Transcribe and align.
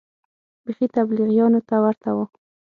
بيخي 0.65 0.87
تبليغيانو 0.95 1.59
ته 1.67 1.75
ورته 1.83 2.09
و. 2.15 2.17